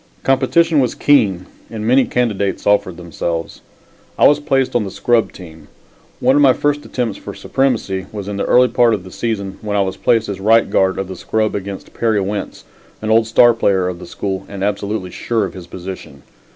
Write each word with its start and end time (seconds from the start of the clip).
Competition 0.23 0.79
was 0.79 0.95
keen 0.95 1.45
and 1.69 1.85
many 1.85 2.05
candidates 2.05 2.65
offered 2.65 2.97
themselves. 2.97 3.61
I 4.17 4.27
was 4.27 4.39
placed 4.39 4.75
on 4.75 4.83
the 4.83 4.89
scrub 4.89 5.31
team. 5.31 5.67
One 6.19 6.35
of 6.35 6.41
my 6.41 6.53
first 6.53 6.83
attempts 6.83 7.19
for 7.19 7.35
supremacy 7.35 8.07
was 8.11 8.27
in 8.27 8.37
the 8.37 8.45
early 8.45 8.67
part 8.67 8.95
of 8.95 9.03
the 9.03 9.11
season 9.11 9.59
when 9.61 9.77
I 9.77 9.81
was 9.81 9.97
placed 9.97 10.27
as 10.27 10.39
right 10.39 10.67
guard 10.67 10.97
of 10.97 11.07
the 11.07 11.15
scrub 11.15 11.53
against 11.53 11.93
Perry 11.93 12.19
Wentz, 12.19 12.63
an 12.99 13.11
old 13.11 13.27
star 13.27 13.53
player 13.53 13.87
of 13.87 13.99
the 13.99 14.07
school 14.07 14.43
and 14.49 14.63
absolutely 14.63 15.11
sure 15.11 15.45
of 15.45 15.53
his 15.53 15.67
position. 15.67 16.23